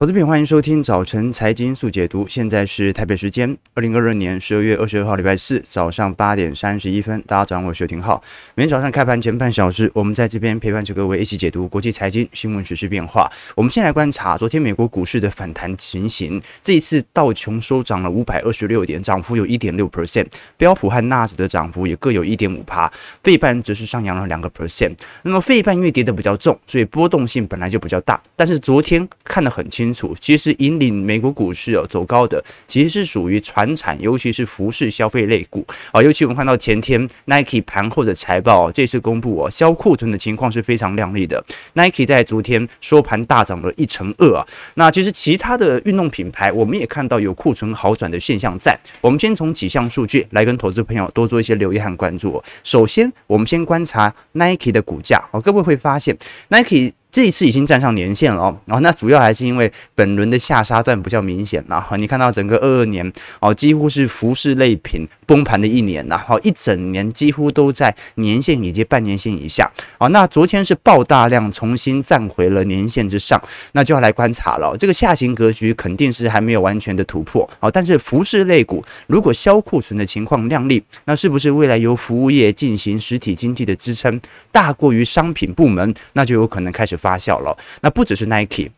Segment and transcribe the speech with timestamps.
[0.00, 2.26] 投资品，欢迎收听早晨财经速解读。
[2.26, 7.22] 现在是台北时间二零二二年十二月二十二号礼拜四早上八点三十一分。
[7.28, 8.20] 大家早上好，我是刘廷浩。
[8.56, 13.30] 每天早上开盘前半小时，我们在这边陪伴着各位一起解读国际财经新闻、时事变化。
[13.54, 16.42] 我们先来观察昨天美国股市的反弹情形。
[16.60, 20.26] 这一次道琼收涨了五百二十六点，涨幅有一点六 percent。
[20.56, 22.92] 标普和纳指的涨幅也各有一点五趴。
[23.22, 24.96] 费半则是上扬了两个 percent。
[25.22, 28.20] 那么费半因为跌得比较重，所以波动性本来就比较大。
[28.34, 29.83] 但是昨天看得很清。
[29.84, 36.02] 清楚，其实引领美国股市哦走高的，其实是属于传产，尤其是服饰消费类股啊。
[36.02, 41.44] 尤其我们看到前天 Nike 盘后的财报，这次公布哦，销库存的情况是非常亮丽的。
[41.74, 44.46] Nike 在昨天收盘大涨了一成二啊。
[44.76, 48.78] 那其实其他的运动品牌，我们也看到有库存好转的现象在。
[49.02, 52.42] 我们先从几项数据来跟投资朋友多做一些留意和关注。
[52.62, 56.16] 首先，我们先观察 Nike 的股价哦，各位会发现
[56.48, 56.94] Nike。
[57.14, 73.40] 这一次已经站上年线了哦，然后那主要还是因为本轮的下杀段比较明显呐，哈，你看到整个二二年哦，几乎是服饰类品崩盘的一年呐，哈，一整年几乎都在年线以及半年线以下，哦，那昨天是爆大量重新站回了年线之上，
[73.74, 86.98] 那就要来观察了，这个下行格局肯定是还没有完全的突破，哦，但是服饰类股如果销库存的情况亮丽，那是不是未来由服务业进行实体经济的支撑大过于商品部门，那就有可能开始。
[87.04, 88.70] 发酵了，那不只是 Nike。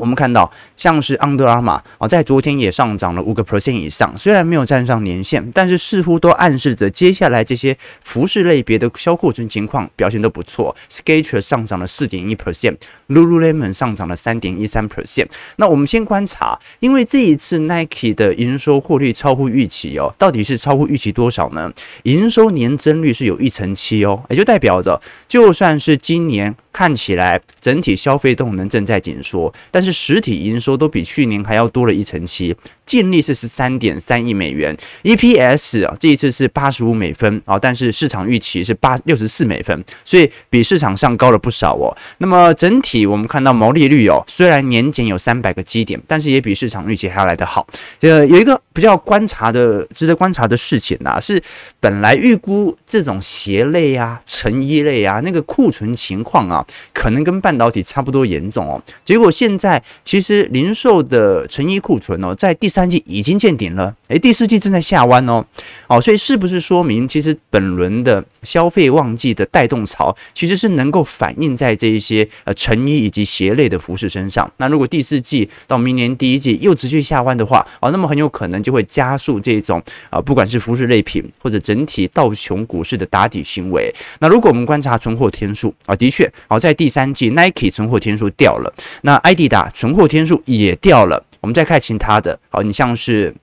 [0.00, 10.74] 我们看到，像是 Under Armour 啊，在昨天也上涨了五个 percent 以上，虽然没有站上年线，但是似乎都暗示着接下来这些服饰类别的销库存情况表现都不错。
[10.90, 15.28] Skechers 上涨了四点一 percent，Lululemon 上涨了三点一三 percent。
[15.58, 21.72] 那我们先观察，因为这一次 Nike 的营收获利超乎预期哦，到底是超乎预期多少呢？
[22.02, 41.96] 营收年增率是有一成七哦，也就代表着，就算是今年看起来整体消费动能正在紧缩，但是实体营收都比去年还要多了一成七，净利是十三点三亿美元，EPS 啊这一次是八十五美分啊，但是市场预期是八六十四美分，所以比市场上高了不少哦。
[42.18, 47.64] 那么整体我们看到毛利率哦，虽然年减有三百个基点，但是也比市场预期还要来得好。
[48.00, 51.40] 呃，有一个比较观察的、值得观察的事情啊，是
[51.78, 59.82] 本来预估这种鞋类啊、成衣类啊那个库存情况啊，可能跟半导体差不多严重哦，结果现在。
[60.04, 65.44] 其实零售的成衣库存哦，在第三季已经见顶了，诶，第四季正在下弯哦，
[65.88, 74.50] 哦，所以是不是说明其实本轮的消费旺季的带动潮，其实是能够反映在这一些呃成衣以及鞋类的服饰身上？
[74.58, 83.92] 那如果第四季到明年第一季又持续下弯的话，哦，那么很有可能就会加速这种啊，不管是服饰类品或者整体道琼股市的打底行为。
[84.20, 88.72] 那如果我们观察存货天数啊，的确，好在第三季 Nike 存货天数掉了，
[89.02, 89.68] 那艾迪达。
[89.70, 93.34] 存货天数也掉了，我们再看其他的，好，你像是。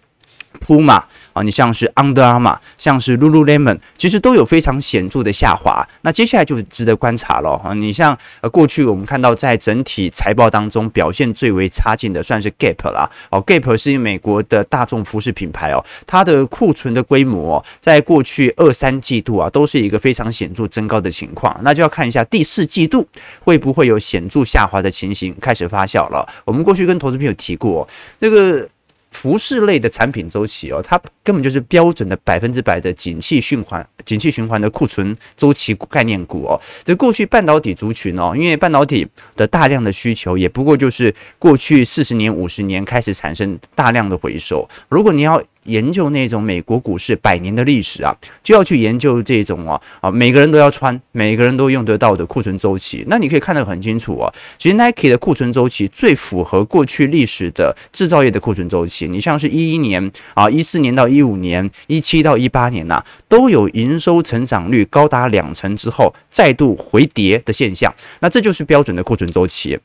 [0.61, 1.01] Puma
[1.33, 5.85] 啊，你像是 Under Armour，像是 Lululemon，其实都有非常显著的下滑。
[6.03, 7.73] 那接下来就是值得观察了啊。
[7.73, 13.09] 你像呃过去我们看到在整体财报当中表现最为差劲的，算是 Gap 啦。
[13.29, 21.57] 哦，Gap 是美国的大众服饰品牌哦，它的库存的规模在过去二三季度啊都是一个非常显著增高的情况。
[21.63, 23.07] 那就要看一下第四季度
[23.39, 26.28] 会不会有显著下滑的情形开始发酵了。
[26.45, 27.88] 我们过去跟投资朋友提过
[28.19, 28.67] 这个。
[29.11, 36.59] 服饰类的产品周期哦，它根本就是标准的百分之百的景气循环、景气循环的库存周期概念股哦。
[36.83, 44.67] 这过去半导体族群哦，因为半导体的大量的需求，也不过就是过去四十年、五十年开始产生大量的回收。
[44.89, 53.05] 如果你要研究那种美国股市百年的历史啊，就要去研究这种啊啊，每个人都要穿，每个人都用得到的库存周期。
[53.07, 59.07] 那你可以看得很清楚啊，其实 Nike 的库存周期最符合过去历史的制造业的库存周期。
[59.07, 67.93] 你像是一一年啊，一四年到一五年，一七到一八年呐，都有营收成长率高达两成之后再度回跌的现象。
[68.22, 69.78] 那这就是标准的库存周期。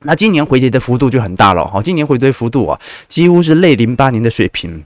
[0.00, 4.82] 那今年回跌的幅度就很大了，好，今年回跌幅度啊，几乎是类零八年的水平。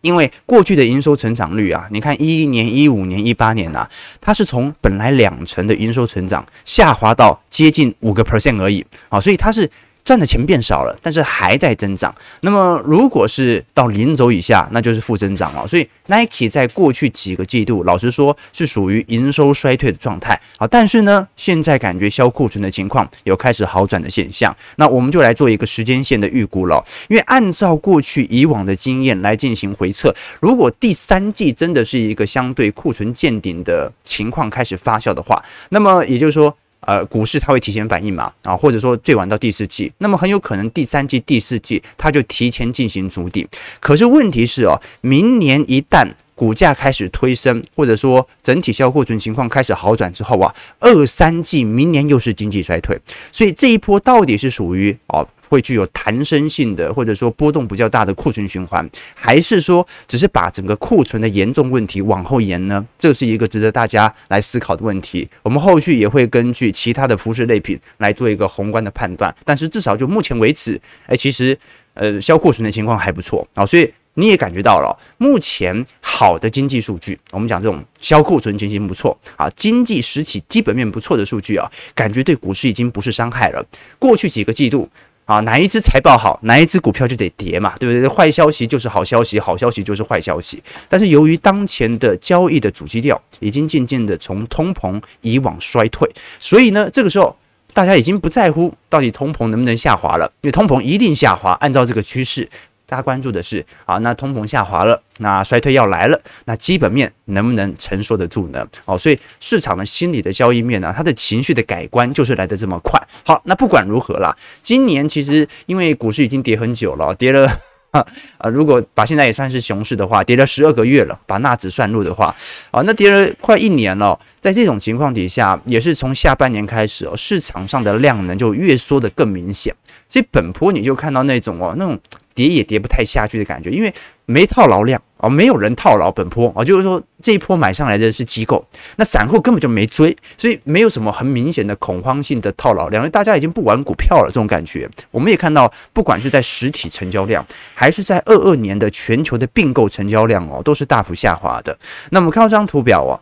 [0.00, 3.88] 因为过去的营收成长率啊，你看一一年、一五年、一八年呐，
[4.20, 9.70] 它是从本来两成的营收成长下滑到接近五个 percent 而已啊，所以它是。
[10.08, 12.14] 赚的钱变少了，但是还在增长。
[12.40, 15.66] 那么，如果是到零轴以下，那就是负增长了。
[15.66, 20.66] 所以，Nike 在过去几个季度，老实说是属于营收衰退的状态啊。
[20.66, 24.56] 但是呢，现在感觉销库存的情况有开始好转的现象。
[24.76, 26.82] 那我们就来做一个时间线的预估了。
[27.08, 36.56] 因为按照过去以往的经验来进行回测，如果第三季真的是一个相对库存见顶的情况开始发酵的话，那么也就是说。
[36.80, 43.46] 呃，股市它会提前反应嘛，啊，或者说最晚到第四季，那么很有可能第三季、第四季它就提前进行筑底。
[43.80, 52.98] 可是问题是哦，明年一旦股价开始推升，或者说整体销库存情况开始好转之后啊，二三季明年又是经济衰退，
[53.32, 55.26] 所以这一波到底是属于哦？
[55.48, 62.86] 会具有弹升性的，或者说波动比较大的库存循环，还是说只是把整个库存的严重问题往后延呢？
[62.98, 65.28] 这是一个值得大家来思考的问题。
[65.42, 69.34] 我们后续也会根据其他的服饰类品来做一个宏观的判断。
[69.44, 71.58] 但是至少就目前为止，哎，其实
[71.94, 83.64] 呃，销库存的情况还不错啊，所以你也感觉到了，目前好的经济数据，我们讲这种销库存情形不错啊，经济实体基本面不错的数据啊，感觉对股市已经不是伤害了。
[83.98, 84.88] 过去几个季度。
[85.28, 88.08] 啊，哪一只财报好，哪一只股票就得跌嘛，对不对？
[88.08, 90.62] 坏消息就是好消息，好消息就是坏消息。
[90.88, 96.10] 但是由于当前的交易的主基调已经渐渐的从通膨以往衰退，
[96.40, 97.36] 所以呢，这个时候
[97.74, 102.48] 大家已经不在乎到底通膨能不能下滑了，因为通膨一定下滑，按照这个趋势。
[102.88, 108.66] 大家关注的是啊，那通膨下滑了，那衰退要来了，那基本面能不能承受得住呢？
[108.86, 112.98] 哦，所以市场的心理的交易面呢，它的情绪的改观就是来得这么快。
[113.26, 117.46] 好，那不管如何啦，今年其实因为股市已经跌很久了，跌了
[117.92, 118.02] 啊，
[118.50, 122.34] 如果把现在也算是熊市的话，跌了十二个月了，把纳指算入的话，
[122.70, 124.18] 啊，那跌了快一年了。
[124.40, 129.74] 在这种情况底下，也是从下半年开始哦，市场上的量能就越缩得更明显，
[130.08, 132.00] 所以本坡你就看到那种哦，那种。
[132.38, 133.92] 跌也跌不太下去的感觉，因为
[134.26, 138.64] 没套牢量啊，没有人套牢本波啊，就是说这一波买上来的是机构，
[138.96, 144.88] 那散户根本就没追，所以没有什么很明显的恐慌性的套牢量，因为大家已经不玩股票了，这种感觉。
[145.10, 147.44] 我们也看到，不管是在实体成交量，
[147.74, 151.76] 还是在二二年的全球的并购成交量哦，都是大幅下滑的。
[152.10, 153.18] 那我们看到这张图表哦。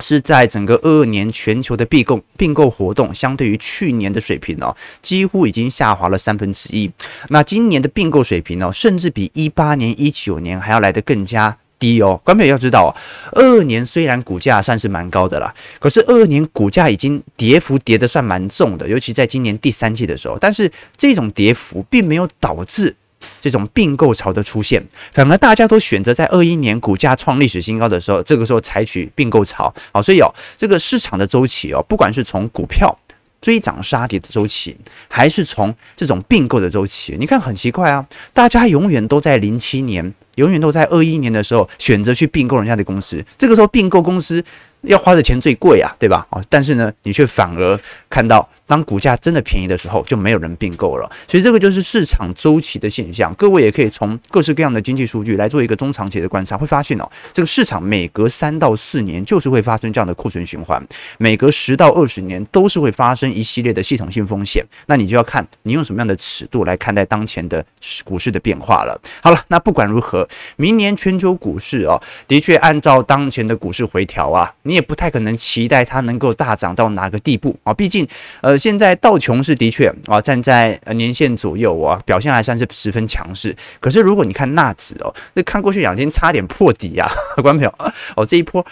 [0.00, 6.90] 是在整个二二年全球的并购并购活动，相对于去年的水平哦，几乎已经下滑了三分之一。
[7.28, 12.20] 那今年的并购水平哦，甚至比一八年、一九年还要来得更加低哦。
[12.24, 12.94] 观众要知道，
[13.32, 20.38] 二二年虽然股价算是蛮高的啦，可是二二年股价已经跌幅跌得算蛮重的，尤其在今年第三季的时候。
[20.40, 22.96] 但是这种跌幅并没有导致。
[23.40, 29.72] 这种并购潮的出现，反而大家都选择在二一年股价创历史新高的时候，这个时候采取并购潮。
[29.92, 32.98] 好，所以哦，这个市场的周期哦，不管是从股票
[33.40, 34.76] 追涨杀跌的周期，
[35.08, 44.44] 还是从这种并购的周期，你看很奇怪啊，大家永远都在零七年，永远都在二一年的时候选择去并购人家的公司，这个时候并购公司。
[44.84, 46.26] 要花的钱最贵啊，对吧？
[46.30, 47.78] 哦，但是呢，你却反而
[48.08, 51.10] 看到，当股价真的便宜的时候，就没有人并购了。
[51.26, 53.34] 所以这个就是市场周期的现象。
[53.34, 60.80] 各位也可以从各式各样的经济数据来做一个中长期的观察，会发现哦，这个市场每隔三到四年就是会发生这样的库存循环，
[61.18, 64.64] 每隔十到二十年都是会发生一系列的系统性风险。
[64.86, 67.64] 那你就要看你用什么样的尺度来看待当前的
[68.04, 68.96] 股市的变化了。
[69.20, 74.54] 好了，那不管如何，明年全球股市哦，的确按照当前的股市回调啊。
[74.62, 78.06] 你也不太可能期待它能够大涨到哪个地步啊，毕竟，
[78.42, 83.56] 呃，现在道琼是的确啊站在呃年线左右啊，表现还算是十分强势。
[83.80, 87.10] 可是如果你看纳指哦，那看过去两天差点破底啊，
[87.42, 87.74] 观众朋友
[88.14, 88.64] 哦，这一波。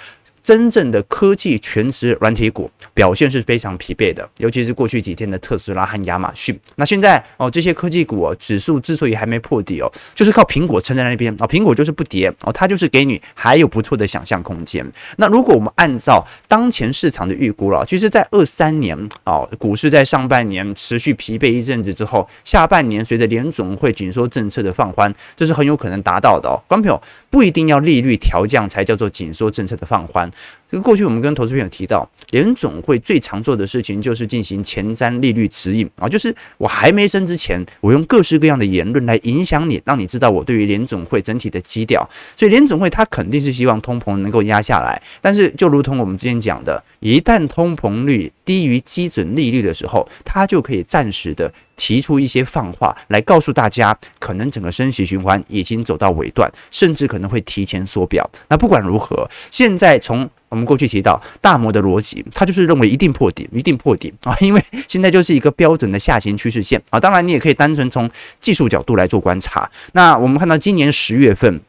[0.49, 6.59] 真正的科技全职软体股表现是非常疲惫的，尤其是过去几天的特斯拉和亚马逊。
[6.77, 14.91] 那现在哦，这些科技股哦，指数之所以还没破底哦，就是靠苹果撑在那边啊，苹果就是不跌哦，它就是给你还有不错的想象空间。
[15.19, 26.57] 那如果我们按照当前市场的预估了，其实，在二三年哦，股市在上半年持续疲惫一阵子之后，下半年随着联总会紧缩政策的放宽，这是很有可能达到的哦。
[26.67, 30.31] 观众朋友不一定要利率调降才叫做紧缩政策的放宽。
[30.71, 42.07] 这个过去我们跟投资朋友提到，联总会最常做的事情就是进行前瞻利率指引啊，就是我还没升之前，我用各式各样的言论来影响你，让你知道我对于联总会整体的基调。
[42.37, 58.29] 所以联总会他肯定是希望通膨能够压下来，但是就如同我们之前讲的，一旦通膨率低于基准利率的时候，他就可以暂时的提出一些放话来告诉大家，可能整个升息循环已经走到尾段，甚至可能会提前缩表。
[58.51, 67.01] 那不管如何，现在从我们过去提到大摩的逻辑，他就是认为一定破底，一定破底啊，因为现在就是一个标准的下行趋势线啊。
[67.01, 69.71] 当然，你也可以单纯从技术角度来做观察。
[69.93, 71.61] 那我们看到今年十月份。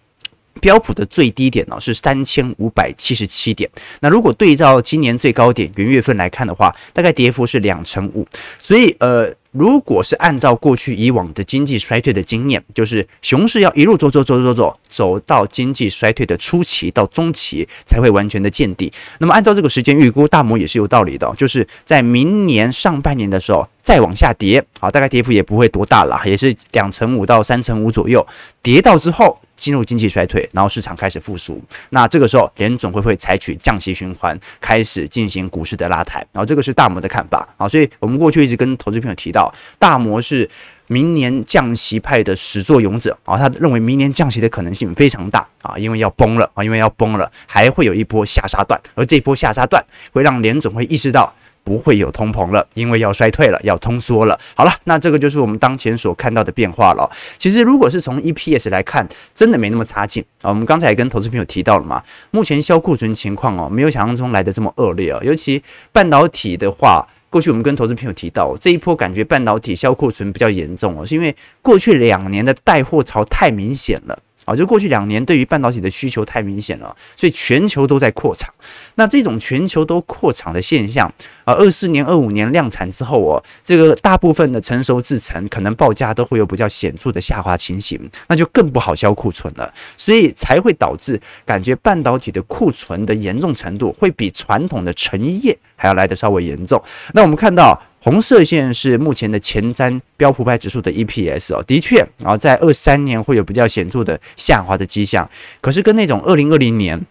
[0.61, 3.69] 标普的最低点呢是三千五百七十七点，
[4.01, 8.27] 那如果对照今年最高点元月份来看的话，大概跌幅是两成五，
[8.59, 9.33] 所以呃。
[9.51, 18.91] 如果是按照过去以往的经济衰退的经验，就是熊市要一路走走走走走，走到经济衰退的初期到中期才会完全的见底。
[19.19, 28.25] 那么按照这个时间预估，大摩也是有道理的，就是在明年上半年的时候再往下跌，啊，大概跌幅也不会多大了，也是两成五到三成五左右，
[28.61, 29.39] 跌到之后。
[29.59, 40.49] 进入经济衰退，然后市场开始复苏，那这个时候联总会会采取降息循环，开始进行股市的拉抬，然后这个是大摩的看法啊，所以我们过去一直跟投资朋友提到，大摩是
[40.87, 51.33] 明年降息派的始作俑者啊，他认为明年降息的可能性非常大啊，因为要崩了啊，因为要崩了，还会有一波下杀段，而这波下杀段会让联总会意识到。
[51.63, 54.39] 不会有通膨了，因为要衰退了，要通缩了。
[54.55, 57.09] 好了，那这个就是我们当前所看到的变化了。
[57.37, 60.49] 其实，如果是从 EPS 来看，真的没那么差劲啊。
[60.49, 62.01] 我们刚才也跟投资朋友提到了嘛，
[62.31, 65.19] 目前销库存情况哦，没有想象中来的这么恶劣啊。
[65.21, 65.61] 尤其
[65.91, 74.17] 半导体的话，过去我们跟投资朋友提到，这一波感觉半导体销库存比较严重哦，是因为过去两年的带货潮太明显了。
[74.49, 78.51] 啊，就过去两年，对于半导体的需求太明显了，所以全球都在扩厂。
[78.95, 81.07] 那这种全球都扩厂的现象，
[81.43, 96.79] 啊，二四年、二五年量产之后哦，这个大部分的成熟制程可能报价都会有比较显著的下滑情形，那就更不好销库存了，所以才会导致感觉半导体的库存的严重程度会比传统的成衣业还要来得稍微严重。
[97.13, 97.81] 那我们看到。
[98.01, 107.05] 红色线是目前的前瞻标普百指数的 EPS 哦，的确，然后在二三年会有比较显著的下滑的迹象，可是跟那种二零二零年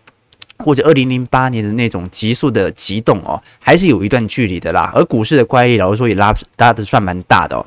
[0.56, 4.90] 或者二零零八年的那种急速的急动哦，还是有一段距离的啦。
[4.94, 7.66] 而股市的乖离，老实说也拉拉的算蛮大的哦。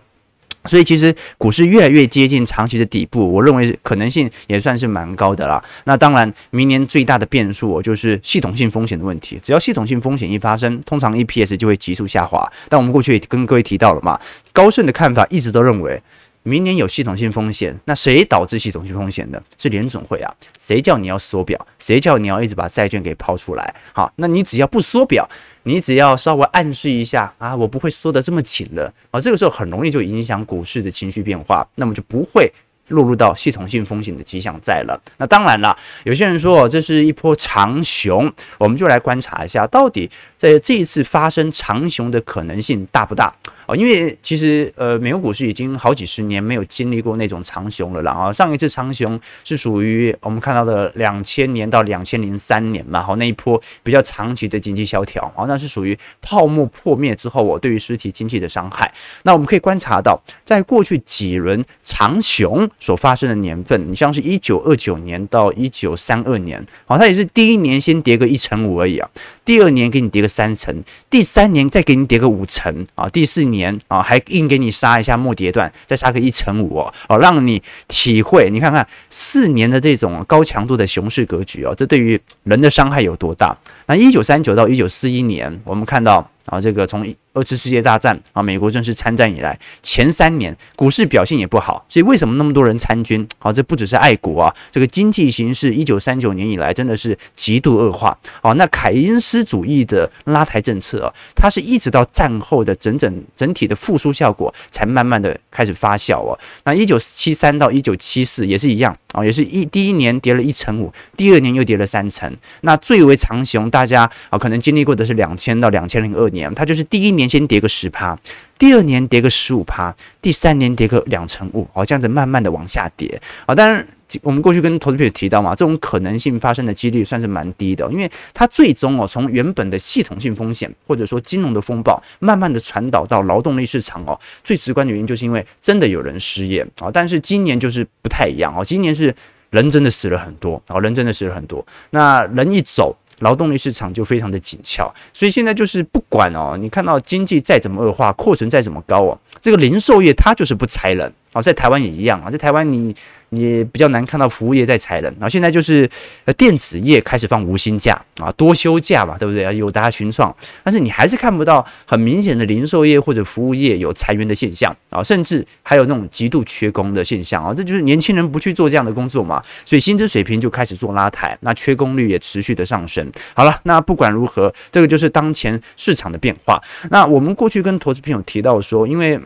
[0.66, 5.64] 所以其实股市越来越接近长期的底部，我认为可能性也算是蛮高的啦。
[5.86, 9.40] 那当然，明年最大的变数就是系统性风险的问题。
[9.42, 12.48] 只要系统性风险一发生，通常 EPS 就会急速下滑。
[12.70, 14.20] 但我们过去也跟各位提到了嘛，
[14.54, 16.02] 高盛的看法一直都认为。
[16.44, 19.42] 明年有系统性风险，那谁导致系统性风险的？
[19.60, 20.34] 是联总会啊？
[20.60, 21.68] 谁叫你要缩表？
[21.78, 23.76] 谁叫你要一直把债券给抛出来？
[23.94, 25.30] 好，那你只要不缩表，
[25.64, 32.52] 你只要稍微暗示一下啊，我不会缩得这么紧了啊，这个时候很容易就影响股市的情绪变化，那么就不会。
[32.88, 35.00] 落入到系统性风险的迹象在了。
[35.18, 43.34] 那当然了，有些人说这是一波长熊，我们就来观察一下，到底在这一次发生长熊的可能性大不大
[43.66, 43.76] 啊？
[43.76, 48.12] 因为其实呃，美国股市已经好几十年没有经历过那种长熊了啦。
[48.12, 48.34] 啊。
[48.34, 58.94] 上一次长熊是属于我们看到的两千年到两千零三年嘛，好，那一波比较长期的经济萧条，好，那是属于泡沫破灭之后，我对于实体经济的伤害。
[59.24, 62.70] 那我们可以观察到，在过去几轮长熊。
[62.80, 69.10] 所发生的年份，你像是一九二九年到一九三二年，好，它也是第一年先跌个一成五而已啊，
[69.46, 83.58] 第二年给你跌个三成，第三年再给你跌个五成啊，第四年啊还硬给你杀一下末跌段，再杀个一成五哦，哦，让你体会，你看看四年的这种高强度的熊市格局哦，这对于人的伤害有多大？
[83.88, 93.26] 那一九三九到一九四一年，我们看到啊，这个从二次世界大战啊，美国正式参战以来，前三年股市表现也不好，所以为什么那么多人参军？
[93.40, 98.18] 好，这不只是爱国啊，这个经济形势一九三九年以来真的是极度恶化。
[98.42, 106.38] 好，那凯恩斯主义的拉抬政策啊，它是一直到战后的整整整体的复苏效果才慢慢的开始发酵哦。
[106.66, 112.36] 那一九七三到一九七四也是一样啊，也是一第一年跌了一成五，第二年又跌了三成。
[112.62, 117.32] 那最为长熊，大家啊可能经历过的是两千到两千零二年，它就是第一年。
[117.32, 118.20] 先跌个十趴，
[118.60, 123.56] 第二年跌个十五趴，第三年跌个两成五，哦，这样子慢慢的往下跌啊。
[123.56, 123.88] 当然，
[124.22, 134.20] 我们过去跟投资朋友提到嘛，这种可能性发生的几率算是蛮低的，因为它最终哦，从原本的系统性风险或者说金融的风暴，慢慢的传导到劳动力市场哦。
[134.44, 139.16] 最直观的原因就是因为真的有人失业啊，但是今年就是不太一样哦，今年是
[139.52, 142.94] 人真的死了很多啊，人真的死了很多，那人一走。
[143.22, 151.14] 劳动力市场就非常的紧俏，所以现在就是不管哦，你看到经济再怎么恶化，库存再怎么高哦，这个零售业它就是不裁人。
[151.34, 152.94] 啊，在台湾也一样啊，在台湾你
[153.30, 155.90] 你比较难看到服务业在裁人，然后现在就是
[156.26, 159.50] 呃电子业开始放无薪假啊，多休假嘛，对不对啊？
[159.54, 173.10] 友达群创，但是你还是看不到很明显的零售业或者服务业有裁员的现象啊，甚至还有那种极度缺工的现象啊，这就是年轻人不去做这样的工作嘛，所以薪资水平就开始做拉抬，那缺工率也持续的上升。
[173.34, 176.62] 好了，那不管如何，这个就是当前市场的变化。
[176.90, 179.18] 那我们过去跟投资朋友提到说，因为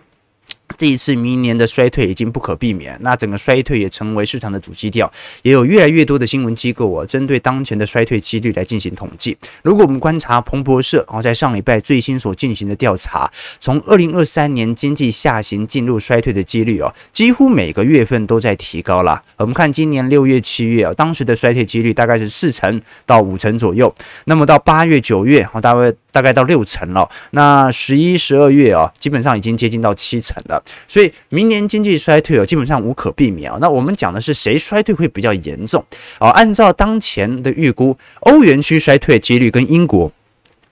[0.77, 5.11] 这一次明年的衰退已经不可避免，那整个衰退也成为市场的主基调，
[5.43, 9.37] 也有越来越多的新闻机构啊，针对当前的衰退几率来进行统计。
[9.63, 19.21] 如果我们观察彭博社啊，在上礼拜最新所进行的调查，从二零二三年经济下行进入衰退的几率啊，几乎每个月份都在提高了。
[19.37, 23.93] 我们看今年六月、七月啊，当时的衰退几率大概是四成到五成左右，
[24.25, 27.09] 那么到八月、九月啊，大概大概到六成了。
[27.31, 30.63] 那十一、十二月啊，基本上已经接近到七成了。
[30.87, 33.57] 所以明年经济衰退哦，基本上无可避免啊。
[33.59, 35.83] 那我们讲的是谁衰退会比较严重
[36.19, 36.29] 啊？
[36.29, 40.09] 按照当前的预估，欧元区衰退几率跟英国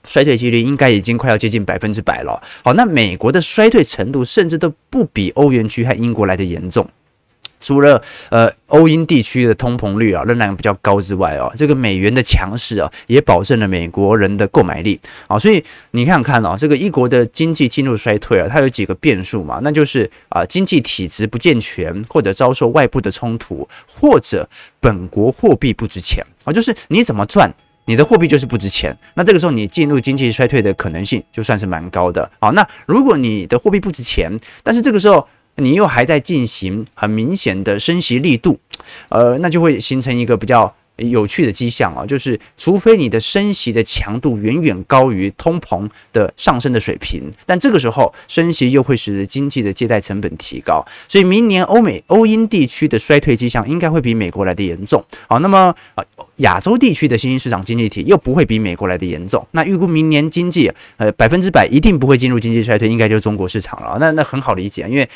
[0.05, 2.41] 衰退几率应该已经快要接近百分之百了。
[2.63, 6.88] 好，那美国的衰退程度甚至都不比欧元区和英国来的严重。
[7.63, 24.48] 除了呃欧英地区的通膨率啊仍然比较高之外哦，这个美元的强势啊也保证了美国人的购买力啊，所以你看看啊，这个一国的经济进入衰退啊，它有几个变数嘛，那就是啊经济体制不健全，或者遭受外部的冲突，或者
[24.79, 26.24] 本国货币不值钱。
[26.43, 27.50] 啊，就是你怎么赚，
[27.86, 32.29] 你的货币就是不值钱，那这个时候你进入经济衰退的可能性就算是蛮高的。
[32.39, 32.50] 啊。
[32.50, 34.29] 那如果你的货币不值钱，
[34.62, 38.60] 但是这个时候你又还在进行很明显的升息力度，
[39.10, 55.03] 呃，那就会形成一个比较有趣的迹象啊，就是除非你的升息的强度远远高于通膨的上升的水平，但这个时候升息又会使得经济的借贷成本提高，所以明年欧美欧英地区的衰退迹象应该会比美国来的严重。
[55.27, 56.03] 好，那么啊，
[56.38, 59.45] 亚洲地区的新兴市场经济体又不会比美国来的严重。
[59.51, 63.97] 那预估明年经济呃百分之百一定不会进入经济衰退，应该就是中国市场了。
[64.00, 65.09] 那那很好理解，因为。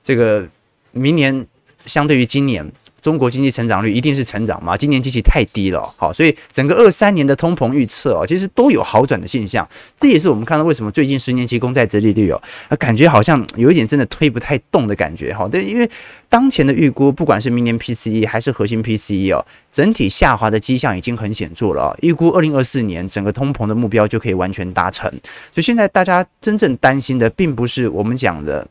[0.00, 0.48] 这个
[0.92, 1.46] 明年
[1.84, 2.66] 相对于今年，
[3.08, 4.76] 中国经济成长率一定是成长吗？
[4.76, 9.66] 今年机器太低了，好，所以整个二三年的通膨预测哦，其实都有好转的现象。
[9.96, 12.38] 这也是我们看到为什么最近十年期公债殖利率哦，
[12.78, 15.48] 感觉好像有一点真的推不太动的感觉哈。
[15.48, 15.88] 对，因为
[16.28, 21.96] 当前的预估，不管是明年 PCE 还是核心 PCE 哦，整体下滑的迹象已经很显著了。
[22.02, 25.10] 预估二零二四年整个通膨的目标就可以完全达成。
[25.50, 28.68] 所以现在大家真正担心的，并不是我们讲的。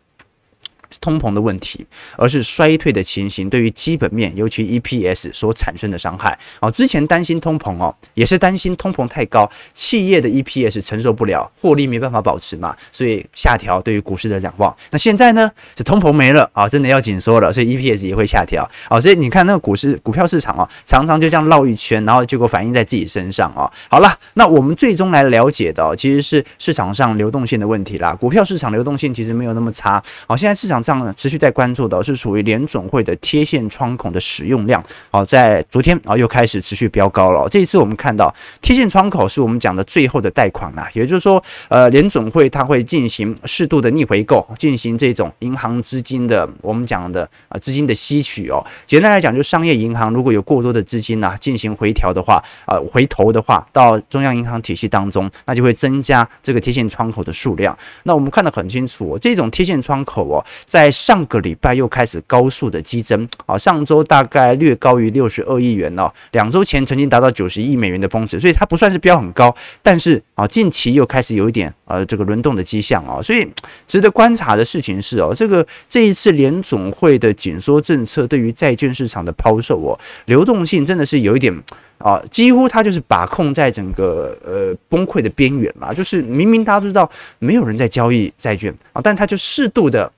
[1.02, 1.86] 通膨的问题，
[2.18, 6.38] 而是衰退的情形对于基本面，尤其 EPS 所产生的伤害。
[6.60, 14.74] 哦，之前担心通膨哦，也是担心通膨太高，企业的 EPS 承受不了，获利没办法保持嘛，所以下调对于股市的展望。
[14.92, 18.70] 那现在呢，是通膨没了啊，真的要紧缩了，所以 EPS 也会下调。
[18.90, 23.70] 哦，所以你看那个股市股票市场哦，常常就这样绕一圈，然后结果反映在自己身上哦。
[23.90, 28.14] 好了，那我们最终来了解的，其实是市场上流动性的问题啦。
[28.14, 30.02] 股票市场流动性其实没有那么差。
[30.26, 30.77] 好，现在市场。
[30.82, 37.48] 上呢，持续在关注的是属于联总会的贴现窗口的使用量，好，在昨天啊又开始持续飙高了。
[37.50, 48.66] 这一次我们看到贴现窗口是我们讲的最后的贷款啊，也就是说，呃，联总会它会进行适度的逆回购，进行这种银行资金的我们讲的啊资金的吸取哦。
[48.86, 57.78] 简单来讲，就商业银行如果有过多的资金呐进行回调的话啊，回头的话到中央银行体系当中，那就会增加这个贴现窗口的数量。
[58.04, 60.44] 那我们看得很清楚，这种贴现窗口哦。
[60.68, 73.48] 在上个礼拜又开始高速的激增，啊，上周大概略高于六十二亿元哦，两周前曾经达到九十亿美元的峰值，所以它不算是标很高，但是啊，近期又开始有一点呃这个轮动的迹象啊，所以
[73.88, 81.64] 值得观察的事情是哦，这个这一次联总会的紧缩政策对于债券市场的抛售哦，流动性真的是有一点
[82.00, 90.12] 啊，几乎它就是把控在整个呃崩溃的边缘嘛，就是明明大家都知道没有人在交易债券啊，但它就适度的。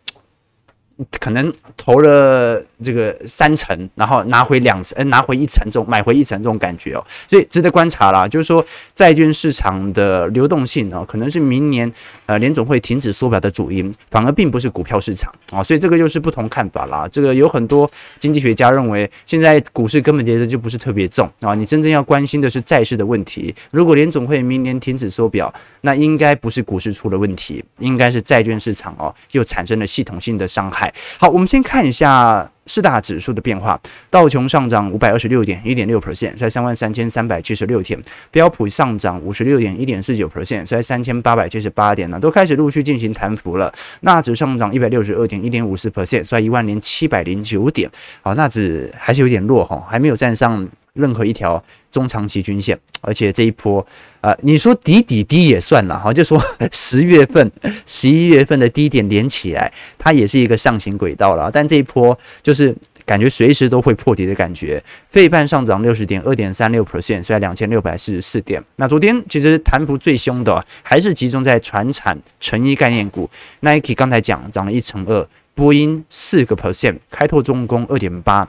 [1.19, 8.27] 可能投了这个三成，然后拿回两成，呃，拿回一成这种，买回一成这种感觉哦，所以值得观察啦。
[8.27, 11.89] 就是说，债券市场的流动性呢，可能是明年
[12.25, 17.07] 呃联总会停止缩表的主因，反而并不是股票市场啊，所以这个又是不同看法啦。
[17.09, 23.55] 这个有很多经济学家认为，现在股市根本跌的就不是特别重啊，你真正要关心的是债市的问题。
[23.71, 30.88] 如果联总会明年停止缩表，那应该不是股市出了问题，应该是债券市场哦又产生了系统性的伤害。
[31.17, 33.79] 好，我们先看一下四大指数的变化。
[34.09, 37.99] 道琼上涨五百二十六点，一点六 percent，在三万三千三百七十六点。
[38.31, 43.73] 标普上涨五十六点，一点四九 percent，在三千八百七十八点呢，都开始陆续进行弹幅了。
[44.01, 47.89] 纳指上涨一百六十二点，一点五四 percent，在一万零七百零九点。
[48.21, 50.67] 好，纳指还是有点落后，还没有站上。
[50.93, 53.79] 任何一条中长期均线，而且这一波
[54.21, 57.51] 啊、呃，你说底底低也算了哈，就说 十月份、
[57.85, 61.49] 十一月份的低点连起来，它也是一个上行轨道了。
[61.51, 62.75] 但这一波就是
[63.05, 64.83] 感觉随时都会破底的感觉。
[65.07, 68.63] 费半上涨六十点，二点三六 percent，在两千六百四十四点。
[68.75, 73.29] 那昨天其实弹幅最凶的还是集中在传产、成衣概念股。
[73.61, 78.47] Nike 刚才讲涨了一成二，波音四个 percent，开拓重工二点八。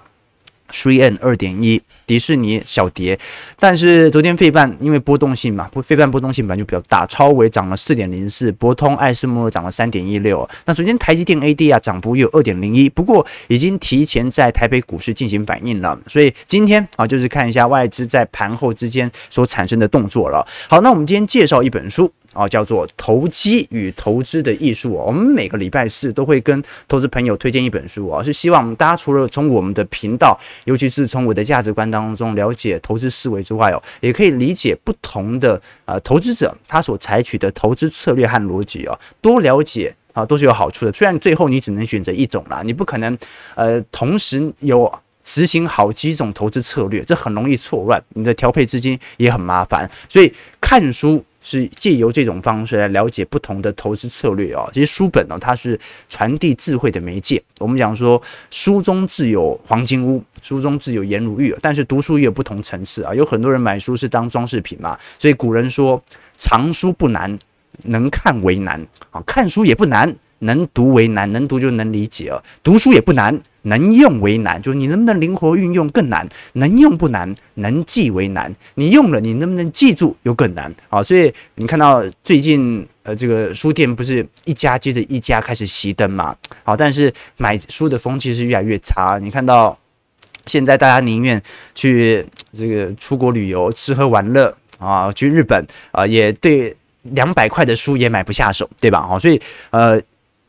[0.71, 3.19] Three N 二点一，迪士尼小跌，
[3.59, 10.49] 但是昨天费半因为波动性嘛，费半波动性本来就比较大，超微涨了四点零四，博通、爱思摩涨了三点一六。
[10.65, 20.47] 那昨天台积电 AD 啊涨幅有二点零一，不过已经提前在台北股市进行反应了，所以今天啊就是看一下外资在盘后之间所产生的动作了。
[20.69, 22.13] 好，那我们今天介绍一本书。
[22.33, 24.91] 啊，叫做《投机与投资的艺术》。
[24.93, 40.93] 我们每个礼拜四都会跟投资朋友推荐一本书啊，是希望大家除了从我们的频道，尤其是从我的价值观当中了解投资思维之外哦，也可以理解不同的呃投资者他所采取的投资策略和逻辑哦，多了解啊都是有好处的。
[40.93, 43.19] 虽然最后你只能选择一种啦，你不可能
[43.57, 44.93] 呃同时有
[45.25, 51.25] 执行好几种投资策略，这很容易错乱，你的调配资金也很麻烦，所以看书。
[51.41, 54.69] 是借由这种方式来了解不同的投资策略啊。
[54.73, 57.43] 其实书本呢，它是传递智慧的媒介。
[57.59, 61.57] 我们讲说，书中自有黄金屋，书中自有颜如玉。
[61.61, 63.15] 但是读书也有不同层次啊。
[63.15, 64.99] 有很多人买书是当装饰品嘛。
[65.19, 66.03] 所以古人说，
[66.37, 67.39] 藏书不难，
[67.85, 69.23] 能看为难啊。
[69.27, 71.31] 看书也不难，能读为难。
[71.33, 72.43] 能读就能理解啊。
[72.63, 73.41] 读书也不难。
[73.63, 78.51] 能用为难，就是你能不能灵活运用更难；能用不难，能记为难。
[78.77, 81.03] 你用了，你能不能记住又更难啊！
[81.03, 86.35] 所以你看到最近呃，这个书店不是一家接着一家开始熄灯嘛？
[86.65, 89.19] 好，但是买书的风气是越来越差。
[89.19, 89.79] 你看到
[90.47, 91.43] 现在大家宁愿
[91.75, 92.25] 去
[92.55, 99.03] 这个出国旅游、吃喝玩乐啊，去日本啊，也对两百块的书也买不下手，对吧？
[99.07, 100.01] 好，所以呃，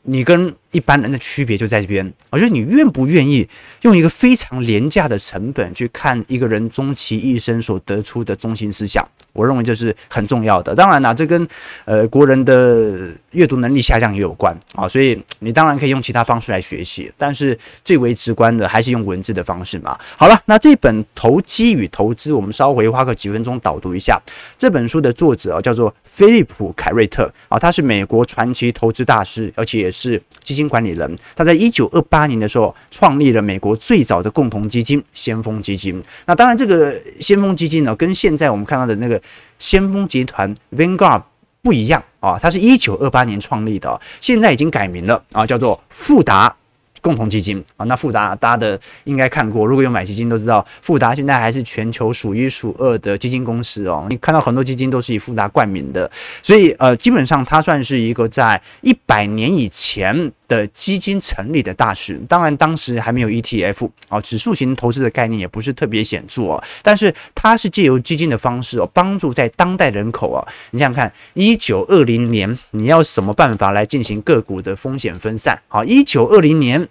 [0.04, 3.48] 你跟一般人的区别就在这边，我觉得你愿不愿意
[3.82, 10.74] 用一个非常廉价的成本去看一个人终其一生所得出的中心思想，我认为这是很重要的。
[10.74, 11.46] 当然啦，这跟
[11.84, 20.00] 呃国人的阅读能力下降也有关啊，所以你当然可以用其他方式来学习，但是最为直观的还是用文字的方式嘛。
[20.16, 24.18] 好了，那这本《投机与投资》，我们稍微花个几分钟导读一下
[24.58, 30.61] 这本书的作者啊，叫做菲利普凯瑞特啊，他是美国传奇投资大师，而且也是基金。
[30.68, 36.02] 管理人，他在一九二八年的时候创立了美国最早的共同基金——先锋基金。
[36.26, 39.22] 那当然，这个先锋基金呢，跟现在我们看到的那个
[39.60, 41.24] 先锋集团 Vanguard
[41.62, 42.38] 不一样啊。
[42.40, 46.56] 它是一九二八年创立的，现在已经改名了啊，叫做富达。
[47.04, 54.06] 共同基金啊，那富达大家的应该看过，如果有买基金都知道，富达现在还是全球数一数二的基金公司哦。
[54.08, 56.08] 你看到很多基金都是以富达冠名的，
[56.44, 62.20] 所以呃，基本上它算是一个在一百年以前的基金成立的大师。
[62.28, 66.62] 当然，当时还没有 ETF 啊，指数型投资的概念也不是特别显著哦。
[66.84, 75.62] 但是它是借由基金的方式哦，帮助在当代人口啊，你想想看，一九二零年你要什么办法来进行个股的风险分散？
[75.70, 76.90] 好，一九二零年。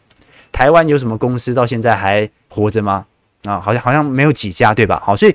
[0.53, 3.07] 台湾有什么公司到现在还活着吗？
[3.44, 5.01] 啊，好像好像没有几家，对吧？
[5.05, 5.35] 好，所以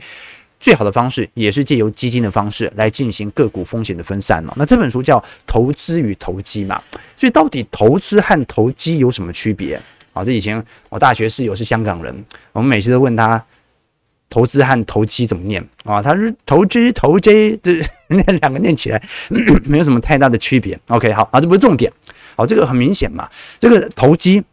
[0.59, 4.43] 最好的方式也是借由基金的方式来进行个股风险的分散。
[4.55, 6.81] 那这本书叫《投资与投机》嘛，
[7.15, 9.79] 所以到底投资和投机有什么区别？
[10.13, 13.43] 啊，这以前我大学室友是香港人，我们每次都问他
[14.29, 16.01] 投资和投机怎么念啊？
[16.01, 19.01] 他说投资投机，这 那两个念起来
[19.65, 20.79] 没有什么太大的区别。
[20.87, 21.91] OK，好啊，这不是重点。
[22.35, 24.43] 好，这个很明显嘛，这个投机。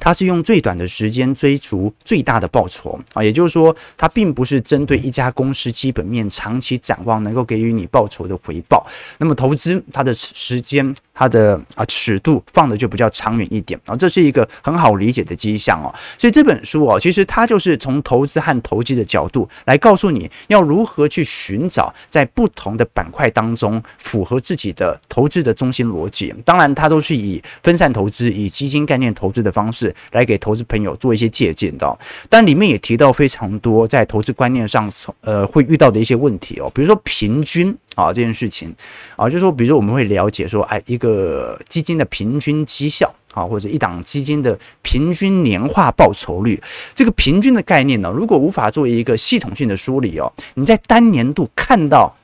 [0.00, 8.86] 它是用最短的时间追逐最大的报酬啊，也就是说，它并不是针对一家公司基本面长期展望能够给予你报酬的回报。
[9.18, 15.92] 那么投资它的时间，它的啊尺度放的就比较长远一点啊，这是一个很好理解的迹象哦。
[16.16, 26.32] 所以这本书哦，其实它就是从投资和投机的角度来告诉你要如何去寻找在不同的板块当中符合自己的投资的中心逻辑。
[26.44, 29.92] 当然，它都是以分散投资、以基金概念投资的方式。
[30.12, 38.72] 来给投资朋友做一些借鉴的，但里面也提到非常多在投资观念上从，呃，会遇到的一些问题哦，比如说平均啊这件事情
[39.16, 46.62] 啊，就是说，比如说我们会了解说，哎，一个基金的平均绩效啊，或者一档基金的平均年化报酬率，
[46.94, 52.14] 这个平均的概念呢，如果无法做一个系统性的梳理哦，你在单年度看到。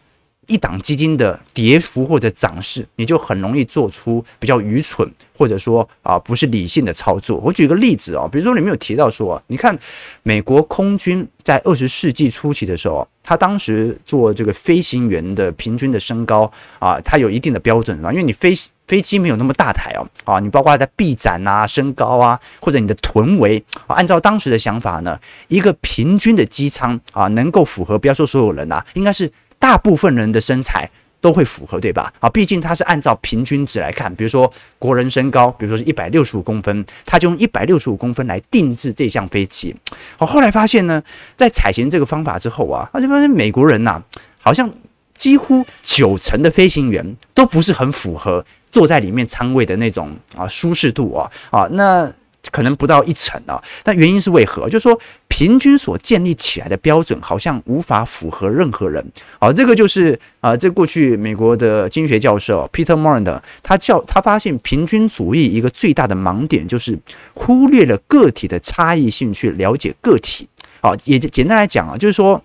[0.46, 7.38] 一档基金的跌幅或者涨势，你就很容易做出比较愚蠢或者说啊不是理性的操作。
[7.38, 9.76] 我举个例子哦，比如说里面有提到说，你看
[10.22, 18.54] 美国空军在二十世纪初期的时候，他当时做这个飞行员的平均的身高啊，它有一定的标准啊，因为你飞
[18.87, 29.30] 飞机没有那么大台哦，啊，你包括在臂展啊、身高啊，或者你的臀围啊，按照当时的想法呢，一个平均的机舱啊，能够符合，不要说所有人啊，应该是
[29.64, 30.90] 大部分人的身材
[31.22, 32.12] 都会符合，对吧？
[32.20, 39.74] 啊，毕竟它是按照平均值来看，比如说国人身高，比如说是一百六十五公分，他就用一百六十五公分来定制这项飞机。
[40.18, 41.03] 好，后来发现呢，
[41.35, 44.03] 在采行这个方法之后啊，他就发现美国人呐、
[44.38, 44.70] 好像
[45.14, 48.44] 几乎九成的飞行员都不是很符合。
[48.70, 52.12] 坐在里面舱位的那种啊舒适度啊啊，那
[52.55, 53.61] 可能不到一成啊。
[53.85, 54.69] 那原因是为何？
[54.69, 59.05] 就是说平均所建立起来的标准好像无法符合任何人。
[59.40, 66.97] 好，这个就是啊，这过去美国的经济学教授 Peter Morinder 他叫他发现平均主义一个最大的盲点就是
[67.33, 70.49] 忽略了个体的差异性去了解个体。
[70.81, 72.40] 好，也简单来讲啊，就是说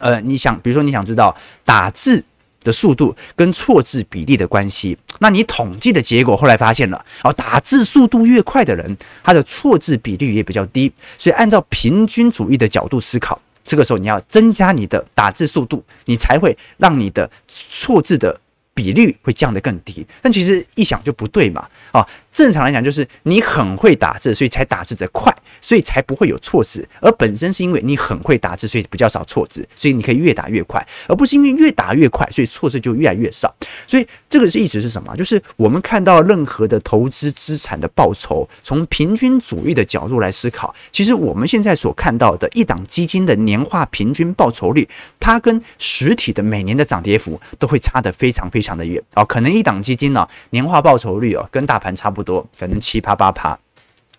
[0.00, 2.24] 呃，你想，比如说你想知道打字。
[2.62, 10.92] 的速度跟错字比例的关系，那你统计的结果后来发现了，哦，打字速度越快的人，他的错字比例也比较低。
[11.16, 18.38] 所以按照平均主义的角度思考，这个时候你要增加你的打字速度，你才会让你的错字的
[18.80, 20.06] 比率会降得更低。
[20.22, 25.30] 但其实一想就不对嘛，啊，正常来讲就是你很会打字，所以才打字的快。
[25.62, 33.54] 所以才不会有错字，而本身是因为你很会打字，所以比较少错字，所以你可以越打越快，而不是因为越打越快，所以错字就越来越少。
[33.86, 35.14] 所以这个是意思是什么？
[35.16, 44.88] 就是我们看到任何的投资资产的报酬，从平均主义的角度来思考，其实我们现在所看到的一档基金的年化平均报酬率，
[45.18, 49.24] 它跟实体的每年的涨跌幅都会差得非常非常的远哦！
[49.24, 53.58] 可能一档基金呢，年化报酬率哦，跟大盘差不多，可能七趴八趴。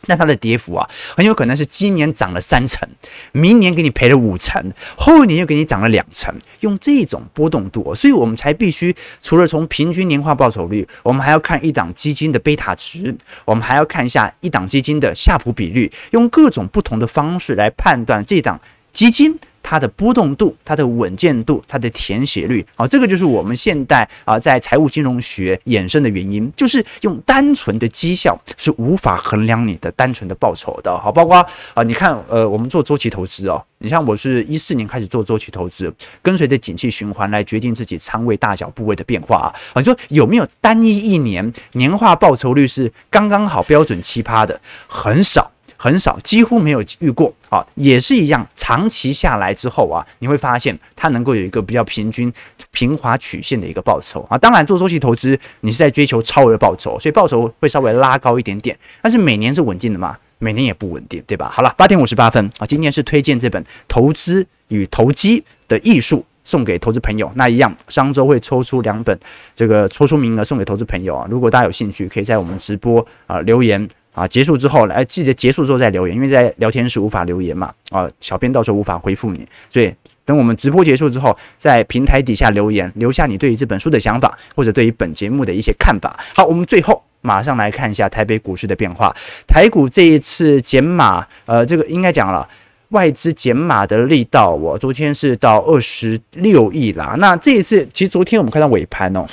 [0.08, 2.90] 那它的跌幅啊，很有可能是今年涨了三成，
[3.34, 18.60] 明年给你赔了五成，后年又给你涨了两成，用这种波动度，所以我们才必须除了从平均年化报酬率，我们还要看一档基金的贝塔值，我们还要看一下一档基金的夏普比率，用各种不同的方式来判断这档
[18.92, 19.38] 基金。
[19.64, 44.60] 它的波动度、它的稳健度、它的填写率，好，这个就是我们现代啊在财务金融学衍生的原因，就是用单纯的绩效是无法衡量你的单纯的报酬的，好，包括啊，你看，呃，我们做周期投资哦，你像我是一四年开始做周期投资，跟随着景气循环来决定自己仓位大小、部位的变化啊，你说有没有单一一年年化报酬率是刚刚好标准奇葩的？
[44.88, 45.52] 很少。
[45.84, 48.48] 很少，几乎没有遇过啊，也是一样。
[48.54, 52.32] 长期下来之后啊，你会发现它能够有一个比较平均、
[52.70, 54.38] 平滑曲线的一个报酬啊。
[54.38, 58.78] 当然，做周期投资，你是在追求超额报酬，所以报酬会稍微拉高一点点。
[59.02, 60.16] 但是每年是稳定的嘛？
[60.38, 61.50] 每年也不稳定，对吧？
[61.52, 67.32] 好了，八点五十八分啊，今天是推荐这本《投资与投机的艺术》，送给投资朋友。
[67.34, 69.20] 那一样，上周会抽出两本，
[69.56, 71.28] 这个抽出名额送给投资朋友啊。
[71.28, 73.90] 如果大家有兴趣，可以在我们直播啊留言。
[74.14, 77.74] 啊，结束之后来记得结束之后再留言，因为在聊天室无法留言嘛。
[77.92, 79.94] 啊，小编到时候无法回复你，所以
[80.26, 86.20] 等我们直播结束之后，在平台底下留言，留下你对于这本书的想法，或者对于本节目的一些看法。
[86.36, 89.16] 好，我们最后马上来看一下台北股市的变化。
[89.48, 92.48] 台股这一次减码，呃，这个应该讲了
[92.90, 97.16] 外资减码的力道，我昨天是到二十六亿啦。
[97.18, 99.26] 那这一次其实昨天我们看到尾盘哦。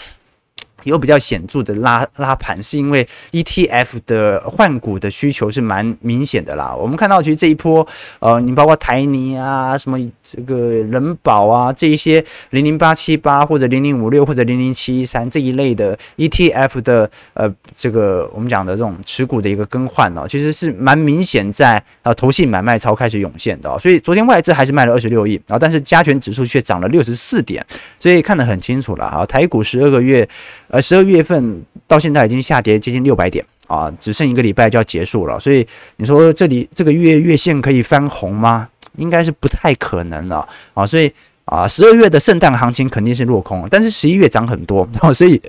[0.85, 6.75] 有比较显著的拉拉盘，是因为 ETF 的换股的需求是蛮明显的啦。
[6.75, 7.87] 我们看到，其实这一波，
[8.21, 23.77] 呃，你包括台泥啊，什么这个人保啊，这一些零零八七八或者零零五六或者零零七三这一类的 ETF 的，呃，这个我们讲的这种持股的一个更换哦，其实是蛮明显在呃投信买卖超开始涌现的。
[23.79, 27.67] 所以昨天外资还是卖了二十六亿，然后但是加权指数却涨了六十四点，
[27.99, 29.27] 所以看得很清楚了啊。
[29.27, 30.29] 台股十二个月。
[30.69, 38.69] 而十二月份到现在已经下跌接近六百点啊，只剩一个礼拜就要结束了，所以你说这里这个月月线可以翻红吗？
[38.97, 41.13] 应该是不太可能了啊，所以
[41.45, 45.41] 啊，十二月的圣诞行情肯定是落空，但是十一月涨很多， 所以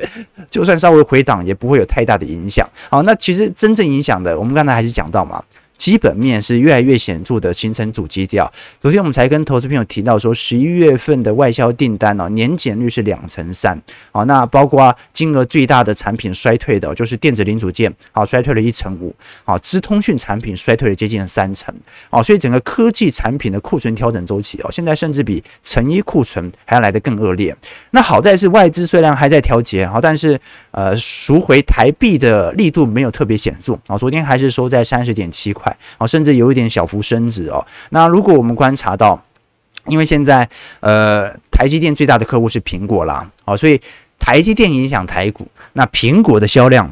[0.49, 2.67] 就算稍微回档也不会有太大的影响。
[2.89, 5.43] 好，那其实真正影响的，我们刚才还是讲到嘛。
[5.79, 8.51] 基本面是越来越显著的形成主基调。
[8.81, 13.81] 昨天我们才跟投资朋友提到说，十一月份的外销订单哦，年减率是两成三。
[14.11, 19.15] 好，那包括金额最大的产品衰退的，就是电子零组件，好，衰退了一成五。
[19.45, 21.73] 好，资通讯产品衰退了接近三成。
[22.09, 27.55] 好，所以整个科技产品的库存调整周期哦，现在甚至比成衣库存还要来得更恶劣。
[27.91, 30.37] 那好在是外资虽然还在调节，好，但是
[30.71, 33.79] 呃赎回台币的力度没有特别显著。
[33.87, 35.68] 啊，昨天还是收在三十点七块。
[35.97, 37.65] 哦，甚至有一点小幅升值哦。
[37.89, 39.21] 那如果我们观察到，
[39.87, 43.79] 因为现在呃，台积电最大的客户是苹果啦，哦，所以
[44.17, 46.91] 台积电影响台股，那苹果的销量。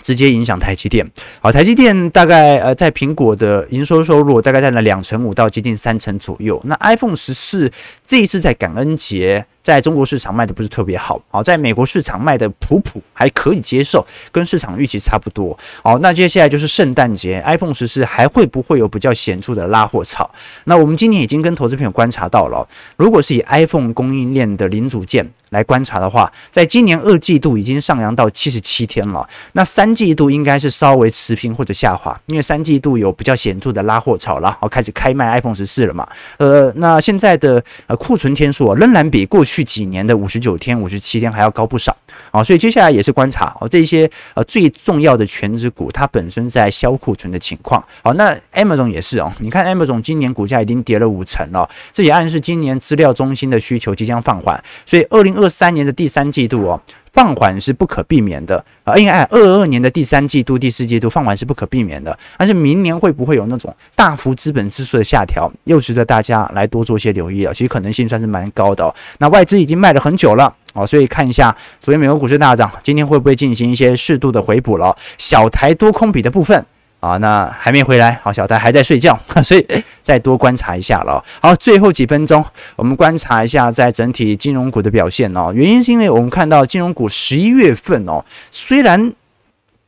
[0.00, 1.04] 直接影响台积电。
[1.40, 6.60] 好，台积电大概呃，在苹果的营收收入大概占了两成五到接近三成左右。
[6.66, 7.72] 那 iPhone 十四
[8.06, 14.02] 这一次在感恩节在中国市场卖的不是特别好，好，在美国市场卖的普普还可以接受，
[14.32, 15.54] 跟市场预期差不多。
[15.82, 20.30] 好，那接下来就是圣诞节，iPhone 十四还会不会有比较显著的拉货潮？
[20.64, 29.28] 那我们今年已经跟投资朋友观察到了，如果是以 iPhone 供应链的零组件来观察的话，在今年二季度已经上扬到七十七天了。
[29.52, 36.08] 那三季度应该是稍微持平或者下滑，因为三季度有比较显著的拉货潮了，好，开始开卖 iPhone 十四了嘛。
[36.38, 39.57] 呃，那现在的呃库存天数仍然比过去。
[39.58, 41.96] 去几年的五十九天、五十七天还要高不少
[42.30, 47.84] 啊，所以接下来也是观察哦，这些呃最重要的全职股，它本身在销库存的情况。
[48.04, 56.80] 好，那 Amazon 也是哦，你看 Amazon 今年股价已经跌了五成了，这也暗示今年资料中心的需求即将放缓，所以二零二三年的第三季度哦。
[57.12, 67.52] 放缓是不可避免的啊，因为二二年的第三季度、第四季度放缓是不可避免的，但是明年会不会有那种大幅资本支出的下调，又值得大家来多做些留意啊。
[67.52, 68.94] 其实可能性算是蛮高的哦。
[69.18, 74.96] 那外资已经卖了很久了哦，所以看一下昨天美国股市大涨，今天会不会进行一些适度的回补了？
[75.16, 76.64] 小台多空比的部分。
[77.00, 79.64] 啊，那还没回来，好，小戴还在睡觉， 所以
[80.02, 81.22] 再多观察一下了。
[81.40, 85.52] 好，最后几分钟，我们观察一下在整体金融股的表现哦。
[85.54, 89.12] 原因是因为我们看到金融股十一月份哦，虽然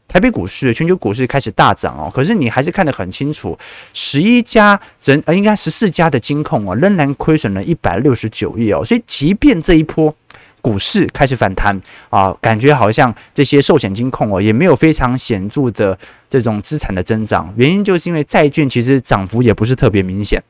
[0.06, 3.58] 台北股市、全球股市开始大涨哦，可是你还是看得很清楚，
[3.92, 8.84] 十一家整呃，应该十四家的金控哦，仍然亏损了一百六十九亿哦。
[8.84, 10.14] 所以，即便这一波。
[10.60, 20.42] 股市开始反弹啊，感觉好像这些寿险金控哦，也没有非常显著的这种资产的增长，原因就是因为债券其实涨幅也不是特别明显。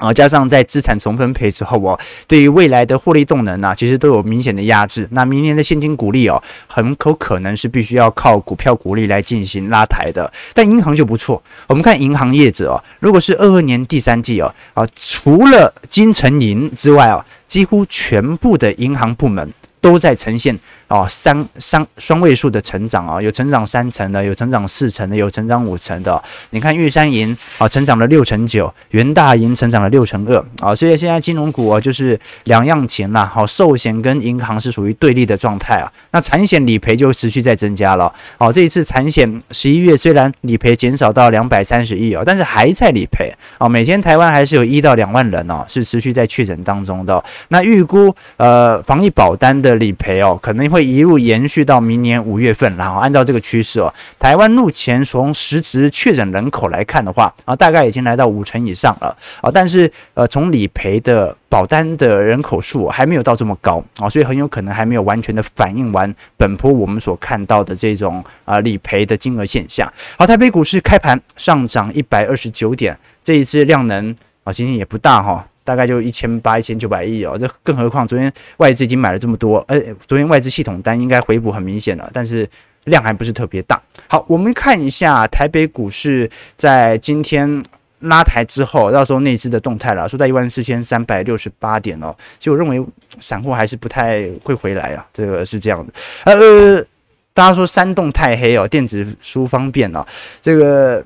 [0.00, 5.06] 啊，加上在资产重分配之后哦，对于未来的获利动能啊，其实都有明显的压制。
[5.12, 10.32] 那明年的现金股利哦，很有可能是必须要靠股票股利来进行拉抬的。
[10.54, 20.58] 但银行就不错，我们看银行业者哦，如果是二二年第三季哦，啊，除了金城银之外哦，几乎全部的银行部门都在呈现。
[20.88, 26.20] 哦，三三双位数的成长啊，有成长三成的，有成长四成的，有成长五成的。
[26.50, 30.74] 你看玉山银啊，成长了六成九，元大银成长了六成二啊。
[30.74, 33.24] 所以现在金融股啊，就是两样情啦。
[33.24, 35.92] 好，寿险跟银行是属于对立的状态啊。
[36.10, 38.12] 那产险理赔就持续在增加了。
[38.36, 43.68] 好，这一次产险十一月虽然理赔减少到两百三十亿哦，但是还在理赔啊。
[43.68, 47.22] 每天台湾还是有一到两万人哦，是持续在确诊当中的。
[47.50, 50.90] 那预估呃，防疫保单的的理赔哦，可能会。
[50.90, 69.90] 一路延续到明年五月份，然后按照这个趋势哦，台湾目前从实质确诊人口来看的话啊，大概已经来到五成以上了啊，但是呃，从理赔的保单的人口数还没有到这么高啊，所以很有可能还没有完全的反映完本波我们所看到的这种啊理赔的金额现象。
[70.18, 75.46] 好，台北股市开盘上涨一百二十九点，这一次量能啊今天也不大哈。
[75.62, 82.48] 大概就一千八、一千九百亿哦，这更何况昨天外资已经买了这么多，呃，昨天外资系统单应该回补很明显了，但是
[82.84, 83.80] 量还不是特别大。
[84.08, 87.62] 好，我们看一下台北股市在今天
[88.00, 92.84] 拉抬之后，到时候内资的动态了，说在一万四千三百六十八点哦，其实我认为
[93.20, 95.92] 散户还是不太会回来啊，这个是这样的。
[96.24, 96.82] 呃，
[97.34, 100.04] 大家说山洞太黑哦，电子书方便哦，
[100.40, 101.04] 这个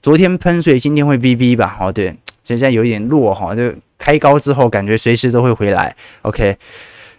[0.00, 1.76] 昨天喷水，今天会 VV 吧？
[1.80, 2.16] 哦，对。
[2.44, 5.96] 现在有一点弱哈，就开高之后感觉随时都会回来。
[6.22, 6.56] OK，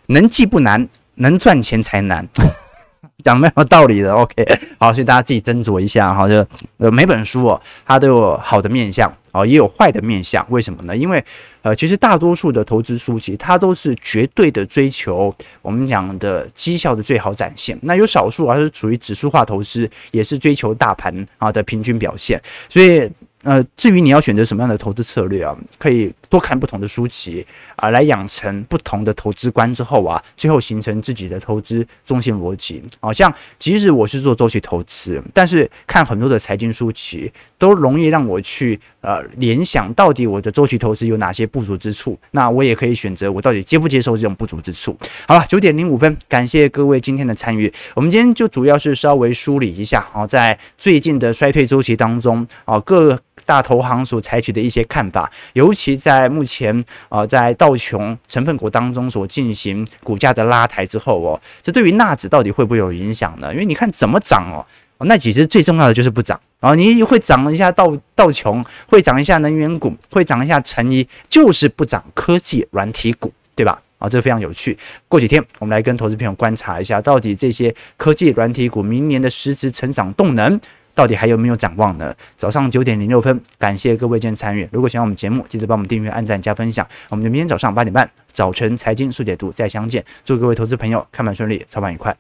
[0.08, 2.26] 能记不难，能赚钱才难，
[3.26, 4.14] 讲没有道理的。
[4.14, 4.46] OK，
[4.78, 6.30] 好，所以大家自己斟酌一下哈。
[6.30, 6.46] 就
[6.78, 10.46] 呃每本书哦，它都有好的面相哦，也有坏的面相。
[10.52, 10.96] 为什么呢？
[10.96, 11.24] 因为
[11.64, 15.34] 呃，其实大多数的投资书籍它都是绝对的追求
[15.64, 17.76] 我们讲的绩效的最好展现。
[17.82, 22.40] 那有少数还是处于指数化投资，也是追求大盘啊的平均表现。
[22.70, 23.10] 所以。
[23.46, 32.82] 呃，至于你要选择什么样的投资策略啊，可以多看不同的书籍啊，来养成不同的投资观之后啊，最后形成自己的投资中心逻辑。
[33.00, 42.18] 好像即使我是做周期投资，但是看很多的财经书籍，都容易让我去呃联想到底我的周期投资有哪些不足之处。
[42.32, 44.98] 那我也可以选择我到底接不接受这种不足之处。
[45.28, 47.72] 好了，九点零五分，感谢各位今天的参与。
[47.94, 53.20] 我们今天就主要是稍微梳理一下啊，在最近的衰退周期当中啊，各。
[53.46, 63.52] 大投行所采取的一些看法，尤其在目前啊、在道琼成分股当中所进行股价的拉抬之后哦，这对于纳指到底会不会有影响呢？
[63.52, 64.66] 因为你看怎么涨哦，
[65.06, 73.80] 那其实最重要的就是不涨啊，你会涨一下道道琼，会涨一下能源股，会涨一下成衣，就是不涨科技软体股，对吧？
[73.98, 74.78] 啊，这非常有趣。
[75.08, 80.60] 过几天我们来跟投资朋友观察一下，到底这些科技软体股明年的实质成长动能
[80.96, 82.16] 到底还有没有展望呢？
[82.36, 84.68] 早上九点零六分，感谢各位今天参与。
[84.72, 86.88] 如果喜欢我们节目，记得帮我们订阅、按赞、加分享。
[87.12, 90.04] 我们就明天早上八点半，早晨财经速解读再相见。
[90.24, 92.16] 祝各位投资朋友开盘顺利，操盘愉快。